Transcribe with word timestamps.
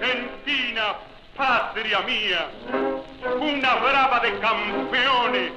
Argentina, 0.00 0.96
patria 1.36 2.00
mía, 2.00 2.48
una 3.38 3.74
brava 3.74 4.20
de 4.20 4.38
campeones 4.38 5.52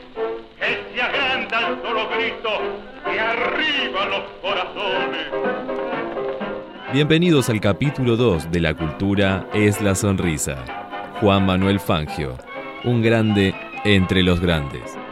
que 0.60 0.94
se 0.94 1.02
agranda 1.02 1.60
al 1.60 1.82
solo 1.82 2.10
grito 2.10 2.50
que 3.06 3.20
arriba 3.20 4.06
los 4.08 4.24
corazones. 4.42 5.28
Bienvenidos 6.92 7.50
al 7.50 7.62
capítulo 7.62 8.18
2 8.18 8.52
de 8.52 8.60
La 8.60 8.74
cultura 8.74 9.48
es 9.54 9.80
la 9.82 9.96
sonrisa. 9.96 10.58
Juan 11.22 11.46
Manuel 11.46 11.80
Fangio, 11.80 12.38
un 12.84 13.02
grande 13.02 13.56
entre 13.86 14.24
los 14.24 14.42
grandes. 14.42 15.03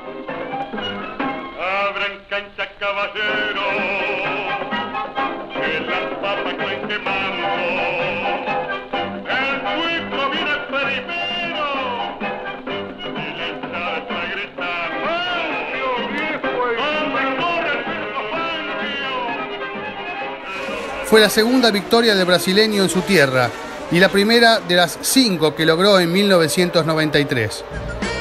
Fue 21.11 21.19
la 21.19 21.29
segunda 21.29 21.71
victoria 21.71 22.15
del 22.15 22.25
brasileño 22.25 22.83
en 22.83 22.87
su 22.87 23.01
tierra 23.01 23.49
y 23.91 23.99
la 23.99 24.07
primera 24.07 24.61
de 24.61 24.77
las 24.77 24.97
cinco 25.01 25.53
que 25.53 25.65
logró 25.65 25.99
en 25.99 26.09
1993. 26.09 27.65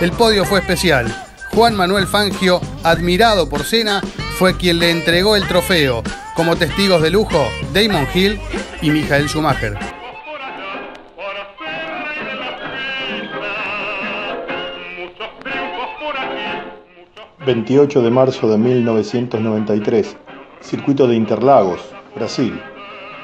El 0.00 0.10
podio 0.10 0.44
fue 0.44 0.58
especial. 0.58 1.06
Juan 1.54 1.76
Manuel 1.76 2.08
Fangio, 2.08 2.60
admirado 2.82 3.48
por 3.48 3.62
Senna, 3.62 4.00
fue 4.36 4.56
quien 4.56 4.80
le 4.80 4.90
entregó 4.90 5.36
el 5.36 5.46
trofeo, 5.46 6.02
como 6.34 6.56
testigos 6.56 7.00
de 7.00 7.10
lujo 7.10 7.46
Damon 7.72 8.08
Hill 8.12 8.40
y 8.82 8.90
Michael 8.90 9.28
Schumacher. 9.28 9.74
por 9.74 10.42
allá 10.42 10.90
para 11.14 11.46
ser 11.58 11.94
rey 12.08 12.24
de 12.24 12.34
la 12.40 12.58
pista. 12.58 13.46
Muchos 14.98 15.38
triunfos 15.44 15.88
por 16.00 16.18
aquí, 16.18 16.66
muchos 16.98 17.46
28 17.46 18.02
de 18.02 18.10
marzo 18.10 18.48
de 18.48 18.58
1993, 18.58 20.16
circuito 20.60 21.06
de 21.06 21.14
Interlagos, 21.14 21.82
Brasil. 22.16 22.60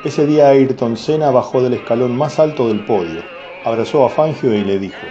Ese 0.04 0.26
día 0.26 0.48
Ayrton 0.50 0.96
Senna 0.96 1.30
bajó 1.30 1.62
del 1.62 1.72
escalón 1.72 2.16
más 2.16 2.38
alto 2.38 2.68
del 2.68 2.84
podio, 2.84 3.22
abrazó 3.64 4.04
a 4.04 4.10
Fangio 4.10 4.54
y 4.54 4.62
le 4.62 4.78
dijo, 4.78 5.06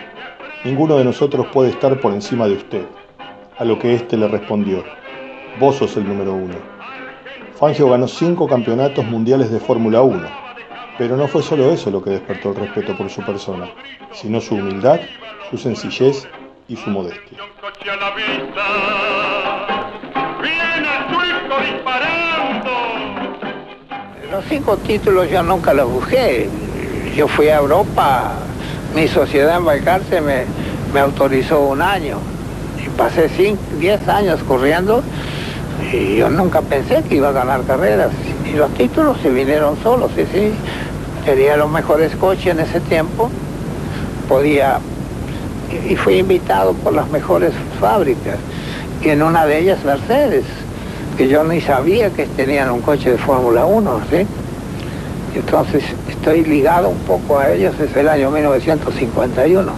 Ninguno 0.64 0.98
de 0.98 1.04
nosotros 1.04 1.48
puede 1.52 1.72
estar 1.72 2.00
por 2.00 2.14
encima 2.14 2.48
de 2.48 2.54
usted. 2.54 2.86
A 3.58 3.66
lo 3.66 3.80
que 3.80 3.96
éste 3.96 4.16
le 4.16 4.28
respondió, 4.28 4.84
Vos 5.60 5.78
sos 5.78 5.98
el 5.98 6.08
número 6.08 6.34
uno. 6.34 6.56
Fangio 7.60 7.90
ganó 7.90 8.08
cinco 8.08 8.48
campeonatos 8.48 9.06
mundiales 9.06 9.52
de 9.52 9.60
Fórmula 9.60 10.02
1, 10.02 10.28
pero 10.98 11.18
no 11.18 11.28
fue 11.28 11.42
solo 11.42 11.72
eso 11.72 11.90
lo 11.90 12.04
que 12.04 12.12
despertó 12.12 12.50
el 12.50 12.58
respeto 12.58 12.96
por 12.96 13.10
su 13.10 13.22
persona, 13.24 13.70
sino 14.14 14.40
su 14.40 14.56
humildad, 14.56 15.00
su 15.50 15.58
sencillez 15.58 16.28
y 16.68 16.76
su 16.76 16.90
modestia. 16.90 17.40
Los 24.36 24.44
cinco 24.50 24.76
títulos 24.76 25.30
yo 25.30 25.42
nunca 25.44 25.74
los 25.74 25.90
busqué. 25.90 26.50
Yo 27.16 27.26
fui 27.26 27.48
a 27.48 27.56
Europa, 27.56 28.34
mi 28.94 29.08
sociedad 29.08 29.56
en 29.56 29.64
Balcarce 29.64 30.20
me, 30.20 30.44
me 30.94 31.00
autorizó 31.00 31.62
un 31.62 31.82
año. 31.82 32.18
Y 32.86 32.90
pasé 32.90 33.30
10 33.80 34.08
años 34.10 34.42
corriendo 34.46 35.02
y 35.90 36.18
yo 36.18 36.30
nunca 36.30 36.62
pensé 36.62 37.02
que 37.08 37.16
iba 37.16 37.30
a 37.30 37.32
ganar 37.32 37.62
carreras. 37.62 38.12
Y 38.46 38.58
los 38.58 38.74
títulos 38.74 39.18
se 39.22 39.30
vinieron 39.30 39.82
solos, 39.82 40.12
sí, 40.18 40.26
sí. 40.34 40.52
Tenía 41.24 41.56
los 41.56 41.72
mejores 41.72 42.14
coches 42.18 42.48
en 42.48 42.60
ese 42.60 42.82
tiempo. 42.82 43.30
Podía... 44.28 44.80
Y 45.90 45.96
fui 45.96 46.18
invitado 46.18 46.74
por 46.74 46.92
las 46.92 47.10
mejores 47.10 47.54
fábricas. 47.80 48.36
Y 49.02 49.12
en 49.12 49.24
una 49.24 49.46
de 49.46 49.60
ellas 49.60 49.82
Mercedes 49.86 50.44
que 51.18 51.28
yo 51.28 51.44
ni 51.44 51.62
sabía 51.62 52.10
que 52.10 52.26
tenían 52.26 52.70
un 52.72 52.82
coche 52.82 53.12
de 53.12 53.18
Fórmula 53.18 53.66
1, 53.66 54.00
¿sí? 54.10 54.26
Entonces 55.36 55.84
estoy 56.10 56.44
ligado 56.46 56.90
un 56.90 56.98
poco 57.00 57.40
a 57.40 57.52
ellos 57.52 57.78
desde 57.78 58.02
el 58.02 58.10
año 58.10 58.32
1951, 58.32 59.72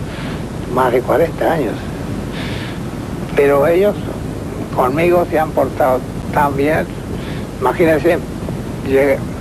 más 0.74 0.92
de 0.92 1.02
40 1.02 1.52
años. 1.52 1.74
Pero 3.36 3.68
ellos 3.68 3.96
conmigo 4.76 5.26
se 5.30 5.40
han 5.40 5.50
portado 5.52 6.00
tan 6.34 6.56
bien. 6.56 6.86
Imagínense, 7.62 8.18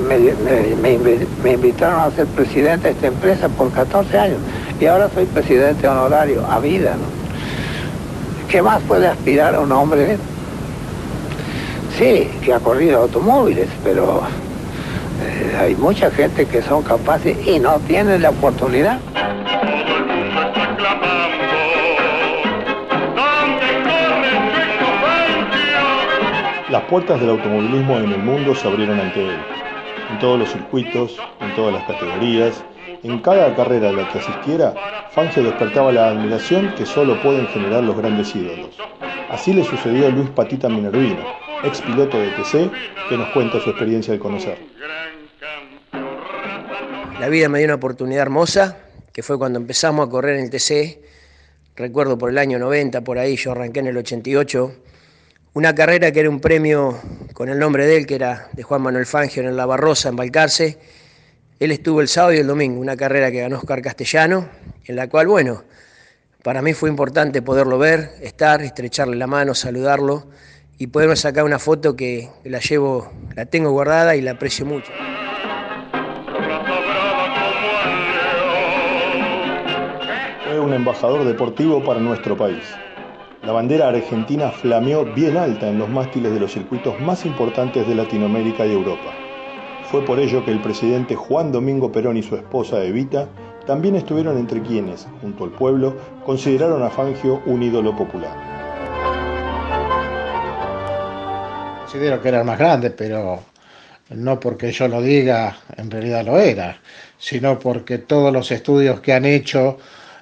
me, 0.08 0.18
me- 0.18 0.76
me 0.82 0.98
invi- 0.98 1.26
me 1.42 1.52
invitaron 1.52 2.00
a 2.00 2.10
ser 2.10 2.26
presidente 2.26 2.88
de 2.88 2.94
esta 2.94 3.06
empresa 3.08 3.48
por 3.48 3.70
14 3.70 4.18
años 4.18 4.38
y 4.80 4.86
ahora 4.86 5.08
soy 5.14 5.24
presidente 5.26 5.86
honorario 5.86 6.44
a 6.50 6.58
vida, 6.60 6.90
¿no? 6.92 8.48
¿Qué 8.50 8.62
más 8.62 8.80
puede 8.82 9.06
aspirar 9.08 9.58
un 9.58 9.70
hombre 9.72 10.16
Sí, 11.98 12.28
que 12.44 12.52
ha 12.52 12.60
corrido 12.60 13.00
automóviles, 13.00 13.70
pero 13.82 14.20
eh, 15.22 15.56
hay 15.58 15.74
mucha 15.76 16.10
gente 16.10 16.44
que 16.44 16.60
son 16.60 16.82
capaces 16.82 17.34
y 17.46 17.58
no 17.58 17.78
tienen 17.86 18.20
la 18.20 18.28
oportunidad. 18.28 19.00
Las 26.68 26.82
puertas 26.82 27.18
del 27.18 27.30
automovilismo 27.30 27.96
en 27.96 28.12
el 28.12 28.22
mundo 28.22 28.54
se 28.54 28.68
abrieron 28.68 29.00
ante 29.00 29.28
él. 29.28 29.38
En 30.10 30.18
todos 30.18 30.38
los 30.38 30.52
circuitos, 30.52 31.16
en 31.40 31.54
todas 31.54 31.72
las 31.72 31.84
categorías, 31.84 32.62
en 33.04 33.20
cada 33.20 33.54
carrera 33.54 33.88
a 33.88 33.92
la 33.92 34.06
que 34.10 34.18
asistiera, 34.18 34.74
Fangio 35.12 35.44
despertaba 35.44 35.92
la 35.92 36.08
admiración 36.08 36.74
que 36.76 36.84
solo 36.84 37.18
pueden 37.22 37.46
generar 37.46 37.84
los 37.84 37.96
grandes 37.96 38.36
ídolos. 38.36 38.76
Así 39.30 39.54
le 39.54 39.64
sucedió 39.64 40.08
a 40.08 40.10
Luis 40.10 40.28
Patita 40.28 40.68
Minervino, 40.68 41.45
ex 41.66 41.80
piloto 41.80 42.18
de 42.18 42.30
TC, 42.30 42.70
que 43.08 43.16
nos 43.16 43.28
cuenta 43.30 43.60
su 43.60 43.70
experiencia 43.70 44.14
al 44.14 44.20
conocer. 44.20 44.56
La 47.18 47.28
vida 47.28 47.48
me 47.48 47.58
dio 47.58 47.66
una 47.66 47.74
oportunidad 47.74 48.22
hermosa, 48.22 48.76
que 49.12 49.22
fue 49.22 49.36
cuando 49.38 49.58
empezamos 49.58 50.06
a 50.06 50.10
correr 50.10 50.36
en 50.36 50.44
el 50.44 50.50
TC. 50.50 51.00
Recuerdo 51.74 52.16
por 52.16 52.30
el 52.30 52.38
año 52.38 52.58
90, 52.58 53.00
por 53.00 53.18
ahí, 53.18 53.36
yo 53.36 53.52
arranqué 53.52 53.80
en 53.80 53.88
el 53.88 53.96
88. 53.96 54.74
Una 55.54 55.74
carrera 55.74 56.12
que 56.12 56.20
era 56.20 56.30
un 56.30 56.40
premio 56.40 57.00
con 57.32 57.48
el 57.48 57.58
nombre 57.58 57.86
de 57.86 57.96
él, 57.96 58.06
que 58.06 58.14
era 58.14 58.48
de 58.52 58.62
Juan 58.62 58.82
Manuel 58.82 59.06
Fangio 59.06 59.42
en 59.42 59.48
el 59.48 59.56
La 59.56 59.66
Barrosa, 59.66 60.10
en 60.10 60.16
Balcarce. 60.16 60.78
Él 61.58 61.72
estuvo 61.72 62.00
el 62.00 62.08
sábado 62.08 62.34
y 62.34 62.38
el 62.38 62.46
domingo, 62.46 62.80
una 62.80 62.96
carrera 62.96 63.30
que 63.30 63.40
ganó 63.40 63.56
Oscar 63.56 63.82
Castellano, 63.82 64.48
en 64.84 64.94
la 64.94 65.08
cual, 65.08 65.26
bueno, 65.26 65.64
para 66.42 66.62
mí 66.62 66.74
fue 66.74 66.90
importante 66.90 67.42
poderlo 67.42 67.78
ver, 67.78 68.10
estar, 68.20 68.62
estrecharle 68.62 69.16
la 69.16 69.26
mano, 69.26 69.54
saludarlo 69.54 70.26
y 70.78 70.88
poderme 70.88 71.16
sacar 71.16 71.44
una 71.44 71.58
foto 71.58 71.96
que 71.96 72.28
la 72.44 72.60
llevo, 72.60 73.10
la 73.34 73.46
tengo 73.46 73.70
guardada 73.70 74.16
y 74.16 74.20
la 74.20 74.32
aprecio 74.32 74.66
mucho. 74.66 74.92
Fue 80.44 80.60
un 80.60 80.72
embajador 80.72 81.24
deportivo 81.24 81.82
para 81.82 82.00
nuestro 82.00 82.36
país. 82.36 82.64
La 83.42 83.52
bandera 83.52 83.88
argentina 83.88 84.50
flameó 84.50 85.04
bien 85.14 85.36
alta 85.36 85.68
en 85.68 85.78
los 85.78 85.88
mástiles 85.88 86.32
de 86.32 86.40
los 86.40 86.52
circuitos 86.52 87.00
más 87.00 87.24
importantes 87.24 87.86
de 87.86 87.94
Latinoamérica 87.94 88.66
y 88.66 88.72
Europa. 88.72 89.12
Fue 89.90 90.04
por 90.04 90.18
ello 90.18 90.44
que 90.44 90.50
el 90.50 90.60
presidente 90.60 91.14
Juan 91.14 91.52
Domingo 91.52 91.92
Perón 91.92 92.16
y 92.16 92.22
su 92.22 92.34
esposa 92.34 92.82
Evita 92.82 93.28
también 93.66 93.94
estuvieron 93.94 94.36
entre 94.36 94.60
quienes, 94.62 95.06
junto 95.20 95.44
al 95.44 95.50
pueblo, 95.50 95.94
consideraron 96.24 96.82
a 96.82 96.90
Fangio 96.90 97.40
un 97.46 97.62
ídolo 97.62 97.96
popular. 97.96 98.55
Considero 101.86 102.20
que 102.20 102.30
era 102.30 102.40
el 102.40 102.44
más 102.44 102.58
grande, 102.58 102.90
pero 102.90 103.44
no 104.10 104.40
porque 104.40 104.72
yo 104.72 104.88
lo 104.88 105.00
diga, 105.00 105.56
en 105.76 105.88
realidad 105.88 106.24
lo 106.24 106.36
era, 106.36 106.80
sino 107.16 107.60
porque 107.60 107.98
todos 107.98 108.32
los 108.32 108.50
estudios 108.50 108.98
que 108.98 109.12
han 109.12 109.24
hecho 109.24 109.78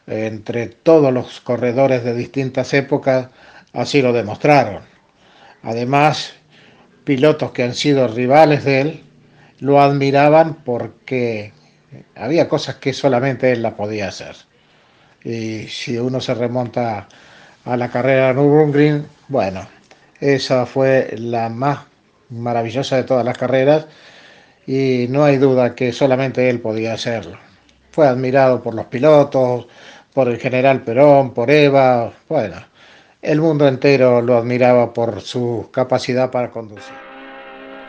eh, 0.07 0.27
entre 0.27 0.67
todos 0.67 1.11
los 1.11 1.41
corredores 1.41 2.05
de 2.05 2.13
distintas 2.13 2.75
épocas 2.75 3.29
así 3.73 4.03
lo 4.03 4.13
demostraron. 4.13 4.83
Además, 5.63 6.35
pilotos 7.03 7.53
que 7.53 7.63
han 7.63 7.75
sido 7.75 8.09
rivales 8.09 8.65
de 8.65 8.81
él 8.83 9.05
lo 9.61 9.81
admiraban 9.81 10.57
porque 10.67 11.55
había 12.15 12.47
cosas 12.47 12.75
que 12.75 12.93
solamente 12.93 13.53
él 13.53 13.63
la 13.63 13.75
podía 13.75 14.09
hacer. 14.09 14.37
Y 15.25 15.67
si 15.69 15.97
uno 15.97 16.21
se 16.21 16.35
remonta 16.35 17.09
a 17.65 17.77
la 17.79 17.89
carrera 17.89 18.29
de 18.29 18.35
Nürburgring, 18.35 19.07
bueno, 19.29 19.67
esa 20.25 20.65
fue 20.65 21.15
la 21.19 21.51
más 21.51 21.81
maravillosa 22.31 22.97
de 22.97 23.05
todas 23.05 23.27
las 23.27 23.37
carreras 23.37 23.87
y 24.67 25.07
no 25.11 25.23
hay 25.23 25.37
duda 25.37 25.75
que 25.75 25.93
solamente 25.93 26.49
él 26.49 26.61
podía 26.61 26.95
hacerlo. 26.95 27.37
Fue 27.91 28.09
admirado 28.09 28.63
por 28.63 28.75
los 28.75 28.87
pilotos, 28.87 29.67
por 30.15 30.29
el 30.29 30.39
general 30.39 30.81
Perón, 30.81 31.35
por 31.35 31.51
Eva, 31.51 32.11
bueno, 32.27 32.57
el 33.21 33.39
mundo 33.39 33.69
entero 33.69 34.23
lo 34.23 34.39
admiraba 34.39 34.95
por 34.95 35.21
su 35.21 35.69
capacidad 35.71 36.31
para 36.31 36.51
conducir. 36.51 36.95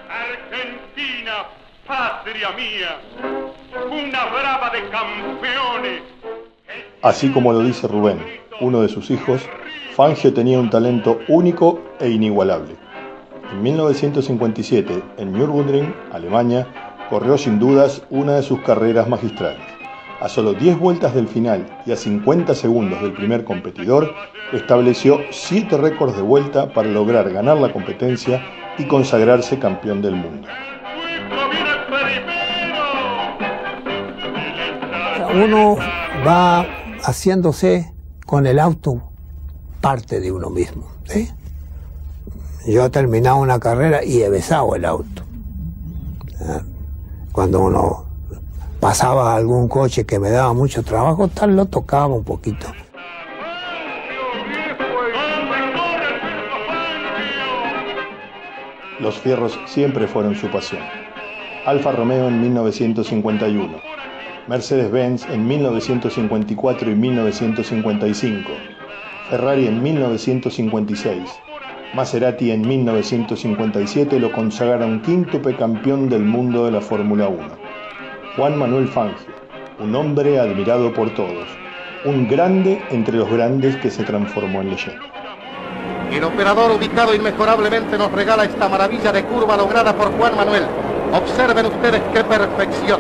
Argentina, 0.10 1.46
patria 1.88 2.52
mía, 2.52 3.00
una 3.90 4.26
brava 4.26 4.72
de 4.72 4.90
campeones. 4.90 6.02
Así 7.02 7.32
como 7.32 7.54
lo 7.54 7.64
dice 7.64 7.88
Rubén, 7.88 8.20
uno 8.60 8.82
de 8.82 8.90
sus 8.90 9.10
hijos, 9.10 9.42
Fangio 9.96 10.34
tenía 10.34 10.60
un 10.60 10.70
talento 10.70 11.20
único 11.30 11.80
e 12.02 12.10
inigualable. 12.10 12.76
En 13.50 13.64
1957, 13.64 15.02
en 15.16 15.32
Nürburgring, 15.32 15.96
Alemania, 16.12 16.68
corrió 17.10 17.38
sin 17.38 17.60
dudas 17.60 18.02
una 18.10 18.34
de 18.34 18.44
sus 18.44 18.60
carreras 18.60 19.08
magistrales. 19.08 19.62
A 20.20 20.28
solo 20.28 20.54
10 20.54 20.80
vueltas 20.80 21.16
del 21.16 21.30
final 21.30 21.66
y 21.86 21.94
a 21.94 21.96
50 21.96 22.56
segundos 22.56 23.02
del 23.02 23.14
primer 23.14 23.46
competidor, 23.46 24.14
estableció 24.52 25.22
7 25.32 25.78
récords 25.78 26.18
de 26.18 26.24
vuelta 26.24 26.74
para 26.74 26.90
lograr 26.90 27.32
ganar 27.32 27.56
la 27.56 27.72
competencia 27.72 28.44
y 28.78 28.90
consagrarse 28.90 29.60
campeón 29.60 30.02
del 30.02 30.18
mundo. 30.18 30.46
Uno 35.34 35.78
va 36.28 36.66
haciéndose 37.02 37.94
con 38.26 38.46
el 38.46 38.60
auto 38.60 39.15
parte 39.86 40.20
de 40.20 40.32
uno 40.32 40.50
mismo. 40.50 40.88
Yo 42.66 42.86
he 42.86 42.90
terminado 42.90 43.36
una 43.36 43.60
carrera 43.60 44.04
y 44.04 44.24
he 44.24 44.30
besado 44.30 44.76
el 44.76 44.84
auto. 44.84 45.22
Cuando 47.32 47.60
uno 47.60 48.06
pasaba 48.80 49.36
algún 49.36 49.68
coche 49.68 50.04
que 50.04 50.18
me 50.18 50.32
daba 50.32 50.54
mucho 50.54 50.82
trabajo, 50.82 51.28
tal 51.28 51.56
lo 51.56 51.68
tocaba 51.68 52.08
un 52.08 52.24
poquito. 52.24 52.66
Los 59.00 59.20
fierros 59.20 59.60
siempre 59.68 60.08
fueron 60.08 60.34
su 60.34 60.50
pasión. 60.50 60.82
Alfa 61.68 61.92
Romeo 61.92 62.28
en 62.28 62.42
1951, 62.42 63.78
Mercedes-Benz 64.48 65.28
en 65.30 65.48
1954 65.48 66.90
y 66.90 66.96
1955, 66.96 68.50
Ferrari 69.30 69.66
en 69.66 69.82
1956, 69.82 71.18
Maserati 71.96 72.52
en 72.52 72.68
1957 72.68 74.20
lo 74.20 74.32
consagraron 74.32 75.02
quíntuple 75.02 75.56
campeón 75.56 76.10
del 76.10 76.22
mundo 76.22 76.66
de 76.66 76.72
la 76.72 76.80
Fórmula 76.80 77.28
1. 77.28 77.40
Juan 78.38 78.56
Manuel 78.60 78.88
Fangio, 78.88 79.34
un 79.80 79.96
hombre 79.96 80.40
admirado 80.40 80.94
por 80.94 81.12
todos, 81.16 81.48
un 82.06 82.28
grande 82.28 82.80
entre 82.92 83.18
los 83.18 83.28
grandes 83.28 83.76
que 83.78 83.90
se 83.90 84.04
transformó 84.04 84.62
en 84.62 84.70
leyenda. 84.70 85.02
El 86.12 86.24
operador 86.24 86.72
ubicado 86.74 87.16
inmejorablemente 87.16 87.98
nos 87.98 88.12
regala 88.12 88.46
esta 88.46 88.70
maravilla 88.70 89.12
de 89.12 89.24
curva 89.24 89.58
lograda 89.58 89.96
por 89.96 90.12
Juan 90.20 90.36
Manuel. 90.38 90.66
Observen 91.12 91.66
ustedes 91.66 92.02
qué 92.14 92.24
perfección. 92.24 93.00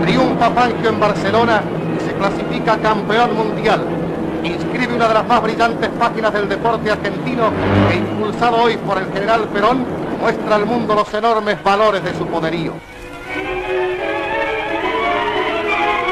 Triunfa 0.00 0.50
Fangio 0.50 0.90
en 0.90 1.00
Barcelona 1.00 1.60
y 1.96 2.08
se 2.08 2.14
clasifica 2.14 2.78
campeón 2.78 3.34
mundial. 3.34 4.03
Inscribe 4.44 4.94
una 4.94 5.08
de 5.08 5.14
las 5.14 5.26
más 5.26 5.42
brillantes 5.42 5.88
páginas 5.98 6.32
del 6.32 6.48
deporte 6.48 6.90
argentino 6.90 7.50
que 7.88 7.96
impulsado 7.96 8.56
hoy 8.58 8.76
por 8.76 8.98
el 8.98 9.10
general 9.10 9.48
Perón 9.48 9.86
muestra 10.20 10.56
al 10.56 10.66
mundo 10.66 10.94
los 10.94 11.12
enormes 11.14 11.62
valores 11.62 12.04
de 12.04 12.14
su 12.14 12.26
poderío. 12.26 12.74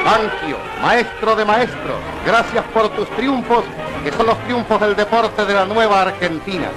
Fangio, 0.04 0.56
maestro 0.82 1.36
de 1.36 1.44
maestros, 1.44 1.96
gracias 2.26 2.64
por 2.72 2.88
tus 2.90 3.08
triunfos 3.10 3.64
que 4.02 4.10
son 4.12 4.26
los 4.26 4.38
triunfos 4.44 4.80
del 4.80 4.96
deporte 4.96 5.44
de 5.44 5.54
la 5.54 5.66
nueva 5.66 6.02
Argentina. 6.02 6.68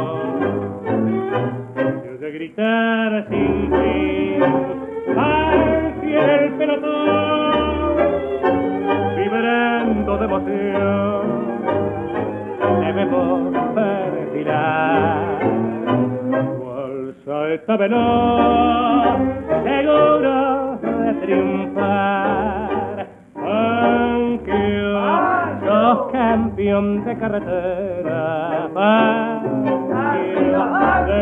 Motor 0.00 0.80
de 2.20 2.30
gritar 2.32 3.26
sin 3.28 3.70
fin 3.70 4.42
hacia 5.16 6.34
el 6.36 6.52
pelotón 6.54 7.96
vibrando 9.16 10.18
de 10.18 10.24
emoción 10.24 11.40
debemos 12.84 13.54
perfilar. 13.74 15.38
Cual 16.58 17.14
saeta 17.24 17.76
veloz 17.76 19.18
seguro 19.64 20.78
de 20.82 21.12
triunfar 21.22 23.06
aunque 23.36 24.60
sos 25.64 26.12
campeón 26.12 27.04
de 27.04 27.18
carretera 27.18 28.68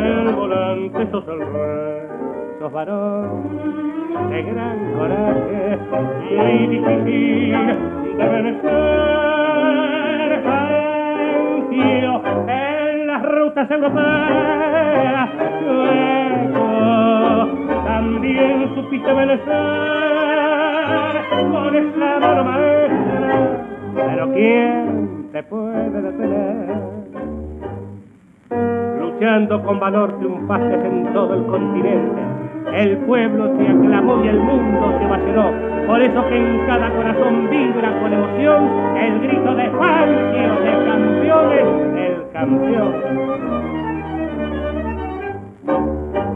del 0.00 0.34
volante 0.34 1.06
sos 1.10 1.26
el 1.28 1.38
rey, 1.38 2.02
sos 2.58 2.72
varón 2.72 3.48
de 4.30 4.42
gran 4.42 4.92
coraje, 4.94 5.78
muy 6.30 6.66
difícil 6.68 7.52
de 8.16 8.28
vencer. 8.28 9.28
Tío, 11.70 12.22
en 12.48 13.06
las 13.06 13.22
rutas 13.22 13.70
europeas, 13.70 15.28
luego 15.62 17.48
también 17.84 18.74
supiste 18.74 19.12
vencer 19.12 19.48
con 21.52 21.76
esa 21.76 22.18
mano 22.20 22.44
maestra, 22.44 23.66
pero 23.94 24.32
¿quién 24.32 25.28
te 25.32 25.42
puede 25.44 26.00
detener? 26.00 26.97
Luchando 29.18 29.62
con 29.64 29.80
valor 29.80 30.16
triunfaste 30.18 30.74
en 30.74 31.12
todo 31.12 31.34
el 31.34 31.46
continente. 31.46 32.22
El 32.72 32.98
pueblo 32.98 33.50
te 33.52 33.66
aclamó 33.66 34.22
y 34.24 34.28
el 34.28 34.38
mundo 34.38 34.94
te 34.98 35.06
vaciló. 35.06 35.50
Por 35.86 36.00
eso 36.02 36.28
que 36.28 36.36
en 36.36 36.66
cada 36.66 36.88
corazón 36.90 37.50
vibra 37.50 38.00
con 38.00 38.12
emoción 38.12 38.68
el 38.96 39.20
grito 39.20 39.54
de 39.56 39.70
Fangio 39.70 40.54
de 40.62 40.84
campeones, 40.86 41.66
el 41.96 42.30
campeón. 42.32 42.94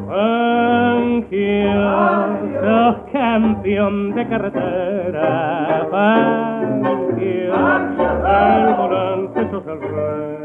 Fangio, 0.09 1.71
sos 2.63 2.97
campeón 3.13 4.15
de 4.15 4.27
carretera. 4.27 5.87
Fangio, 5.91 7.55
el 8.27 8.75
volante 8.75 9.51
sos 9.51 9.67
el 9.67 9.81
rey, 9.81 10.39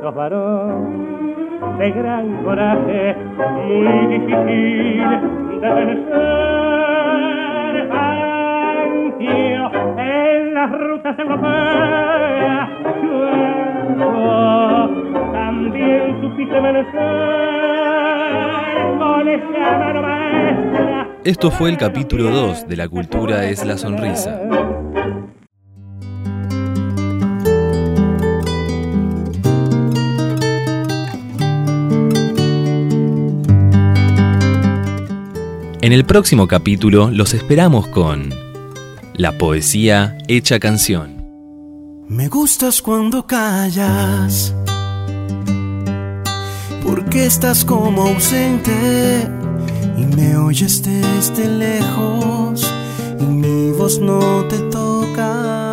sos 0.00 0.14
varón 0.14 1.43
de 1.78 1.90
gran 1.90 2.42
coraje, 2.44 3.16
muy 3.66 4.06
difícil 4.06 5.04
de 5.60 5.68
vencer. 5.74 6.54
En 9.96 10.54
las 10.54 10.70
rutas 10.70 11.18
europeas, 11.18 12.68
luego 13.96 14.90
también 15.32 16.20
supiste 16.20 16.60
vencer 16.60 17.00
con 18.98 19.28
esa 19.28 19.78
mano 19.78 20.02
maestra. 20.02 21.08
Esto 21.24 21.50
fue 21.50 21.70
el 21.70 21.78
capítulo 21.78 22.30
2 22.30 22.68
de 22.68 22.76
La 22.76 22.88
Cultura 22.88 23.44
es 23.44 23.64
la 23.64 23.76
Sonrisa. 23.78 24.40
En 35.84 35.92
el 35.92 36.06
próximo 36.06 36.48
capítulo 36.48 37.10
los 37.10 37.34
esperamos 37.34 37.86
con 37.88 38.32
La 39.12 39.36
poesía 39.36 40.16
hecha 40.28 40.58
canción. 40.58 41.26
Me 42.08 42.28
gustas 42.28 42.80
cuando 42.80 43.26
callas, 43.26 44.54
porque 46.82 47.26
estás 47.26 47.66
como 47.66 48.00
ausente 48.00 49.28
y 49.98 50.06
me 50.16 50.38
oyes 50.38 50.82
desde 50.82 51.48
lejos 51.48 52.66
y 53.20 53.24
mi 53.24 53.70
voz 53.72 53.98
no 53.98 54.42
te 54.48 54.60
toca. 54.70 55.63